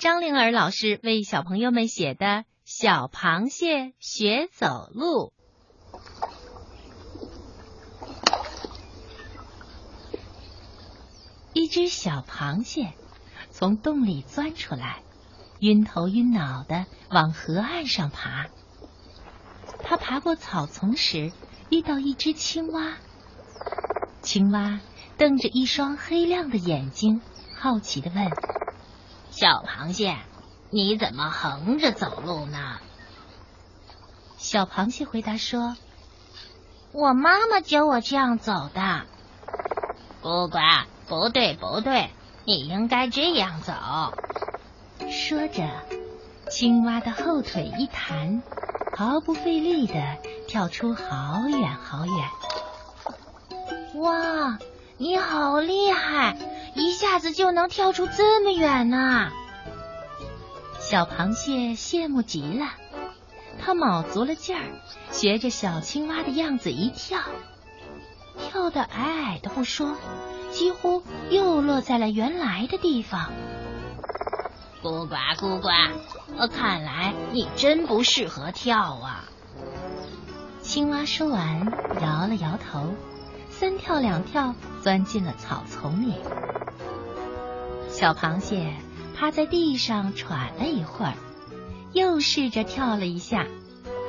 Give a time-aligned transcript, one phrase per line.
[0.00, 2.26] 张灵儿老师为小朋友们写的
[2.64, 5.34] 《小螃蟹学走路》。
[11.52, 12.94] 一只小螃蟹
[13.50, 15.02] 从洞里钻出来，
[15.58, 18.48] 晕头晕脑的往河岸上爬。
[19.84, 21.30] 它爬过草丛时，
[21.68, 22.96] 遇到一只青蛙。
[24.22, 24.80] 青蛙
[25.18, 27.20] 瞪着一双黑亮的眼睛，
[27.54, 28.30] 好奇的问。
[29.30, 30.16] 小螃蟹，
[30.70, 32.78] 你怎么横着走路呢？
[34.36, 35.76] 小螃蟹回答说
[36.92, 39.06] ：“我妈妈教我这样走的。”
[40.20, 42.10] 不管，不对不对，
[42.44, 43.72] 你应该这样走。
[45.10, 45.68] 说着，
[46.50, 48.42] 青蛙的后腿一弹，
[48.96, 49.94] 毫不费力的
[50.48, 52.16] 跳出好远好远。
[54.02, 54.58] 哇，
[54.98, 56.36] 你好厉害！
[56.74, 59.30] 一下子就能跳出这么远呢！
[60.78, 62.66] 小螃蟹羡慕极了，
[63.60, 64.62] 它卯足了劲儿，
[65.10, 67.20] 学着小青蛙的样子一跳，
[68.38, 69.96] 跳得矮矮的不说，
[70.50, 73.30] 几乎又落在了原来的地方。
[74.82, 75.68] 咕呱咕呱，
[76.38, 79.24] 呃，看来你真不适合跳啊！
[80.62, 81.66] 青蛙说完，
[82.00, 82.94] 摇了摇头，
[83.60, 86.14] 三跳两跳，钻进了草丛里。
[87.90, 88.74] 小螃蟹
[89.14, 91.12] 趴在地上喘了一会儿，
[91.92, 93.46] 又试着跳了一下，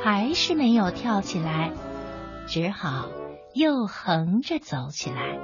[0.02, 1.74] 还是没有跳起来，
[2.48, 3.10] 只好
[3.54, 5.38] 又横着走起来。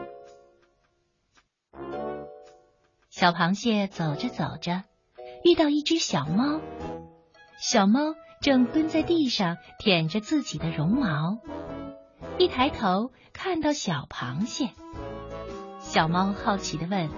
[3.09, 4.86] 小螃蟹走着走着，
[5.44, 6.61] 遇到一只小猫，
[7.59, 11.39] 小猫正蹲在地上舔着自己的绒毛，
[12.39, 14.69] 一抬头看到小螃蟹，
[15.80, 17.09] 小猫好奇的问。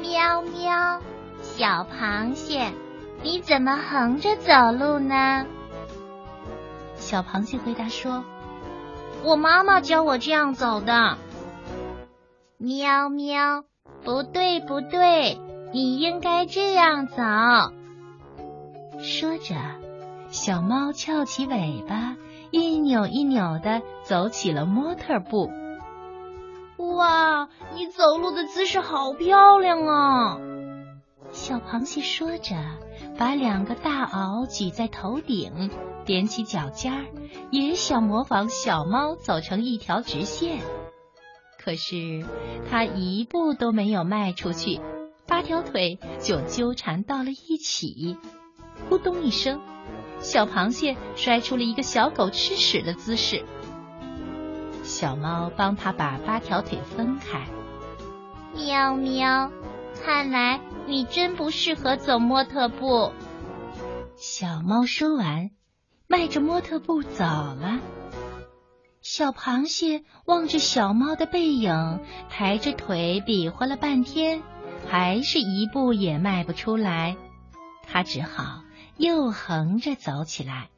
[0.00, 1.00] 喵喵，
[1.42, 2.72] 小螃蟹，
[3.22, 5.46] 你怎么横着走路呢？
[6.96, 8.24] 小螃蟹回答说
[9.22, 11.16] ：“我妈妈教我这样走的。”
[12.58, 13.62] 喵喵，
[14.04, 15.40] 不对不对，
[15.72, 17.14] 你应该这样走。
[18.98, 19.54] 说着，
[20.30, 22.16] 小猫翘起尾巴，
[22.50, 25.50] 一扭一扭的走起了模特步。
[26.96, 30.38] 哇，你走路的姿势好漂亮啊！
[31.30, 32.56] 小螃蟹说着，
[33.16, 35.70] 把两个大螯举在头顶，
[36.04, 37.04] 踮起脚尖儿，
[37.50, 40.58] 也想模仿小猫走成一条直线。
[41.62, 42.24] 可是
[42.70, 44.80] 它一步都没有迈出去，
[45.26, 48.16] 八条腿就纠缠到了一起。
[48.88, 49.60] 咕咚一声，
[50.20, 53.44] 小螃蟹摔出了一个小狗吃屎的姿势。
[54.82, 57.46] 小猫帮它把八条腿分开。
[58.54, 59.50] 喵喵，
[60.04, 63.12] 看来你真不适合走模特步。
[64.16, 65.50] 小猫说完，
[66.06, 67.80] 迈着模特步走了。
[69.00, 74.42] 小螃蟹望着小猫的背影，抬着腿比划了半天，
[74.88, 77.16] 还是一步也迈不出来。
[77.86, 78.62] 它只好
[79.00, 80.68] 又横着走起来。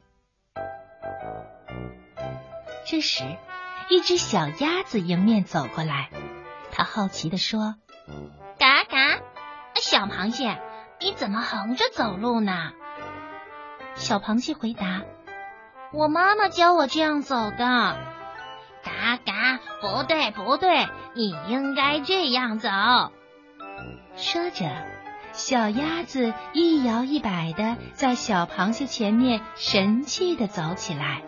[2.85, 3.23] 这时。
[3.89, 6.09] 一只小鸭子迎面走过来，
[6.71, 7.75] 它好奇地说
[8.57, 9.19] ：“嘎嘎，
[9.75, 10.57] 小螃蟹，
[11.01, 12.71] 你怎么横着走路呢？”
[13.93, 15.01] 小螃蟹回答
[15.91, 17.57] ：“我妈妈教我这样走的。”
[18.83, 22.69] 嘎嘎，不对不对，你应该这样走。
[24.15, 24.65] 说着，
[25.33, 31.23] 小鸭子一摇一摆的在小螃蟹前面神气的走起来。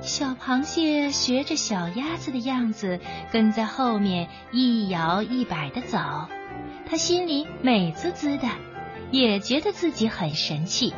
[0.00, 2.98] 小螃蟹学着小鸭子的样子，
[3.30, 5.96] 跟在后面一摇一摆的走，
[6.90, 8.48] 它心里美滋滋的，
[9.12, 10.92] 也觉得自己很神气。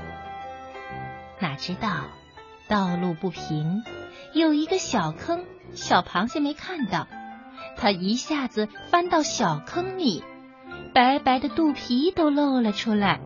[1.38, 2.06] 哪知道
[2.66, 3.84] 道路不平，
[4.32, 7.06] 有一个小坑，小螃蟹没看到，
[7.76, 10.24] 它一下子翻到小坑里，
[10.94, 13.20] 白白的肚皮都露了出来。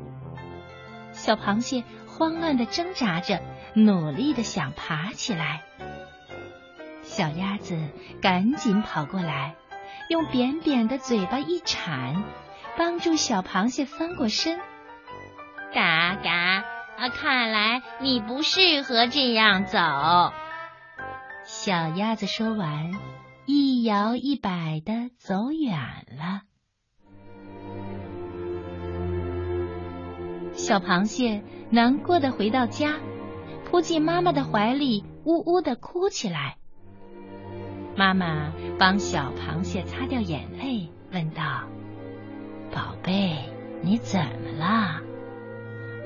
[1.12, 3.40] 小螃蟹慌乱的挣扎着。
[3.74, 5.62] 努力的想爬起来，
[7.02, 7.78] 小鸭子
[8.20, 9.54] 赶紧跑过来，
[10.08, 12.24] 用扁扁的嘴巴一铲，
[12.76, 14.58] 帮助小螃蟹翻过身。
[15.72, 16.64] 嘎嘎，
[16.96, 19.78] 啊，看来你不适合这样走。
[21.44, 22.90] 小鸭子说完，
[23.46, 25.78] 一摇一摆的走远
[26.18, 26.47] 了。
[30.58, 32.96] 小螃蟹难过的回到家。
[33.64, 36.56] 扑进妈妈的怀里，呜呜的哭起来。
[37.96, 41.42] 妈妈帮小螃蟹擦掉眼泪，问道
[42.74, 43.36] ：“宝贝，
[43.82, 45.00] 你怎么了？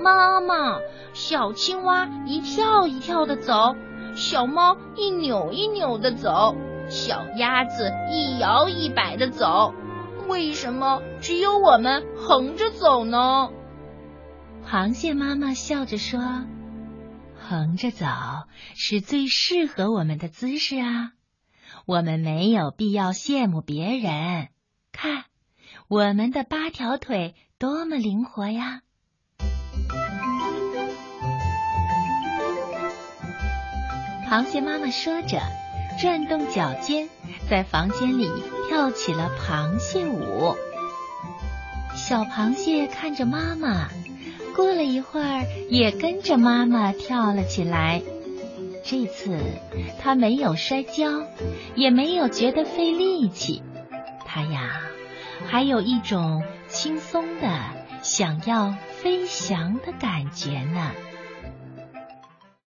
[0.00, 0.78] 妈妈，
[1.14, 3.74] 小青蛙一跳一跳的走，
[4.14, 6.54] 小猫一扭一扭的走，
[6.88, 9.72] 小鸭子一摇一摆的走，
[10.28, 13.50] 为什么只有我们横着走呢？
[14.68, 16.20] 螃蟹妈妈笑着说
[17.36, 18.06] ：“横着走
[18.74, 21.12] 是最适合我们的姿势啊，
[21.86, 24.48] 我们没有必要羡慕别人。
[24.92, 25.24] 看，
[25.88, 28.80] 我们的八条腿多么灵活呀！”
[34.26, 35.42] 螃蟹妈妈说着，
[36.00, 37.10] 转动脚尖，
[37.50, 38.30] 在房间里
[38.70, 40.56] 跳起了螃蟹舞。
[41.94, 43.90] 小螃蟹看着妈妈，
[44.54, 48.02] 过了一会儿，也跟着妈妈跳了起来。
[48.84, 49.38] 这次
[50.00, 51.22] 他没有摔跤，
[51.74, 53.62] 也没有觉得费力气，
[54.26, 54.80] 他呀，
[55.46, 57.58] 还有一种轻松的
[58.02, 60.90] 想要飞翔的感觉呢。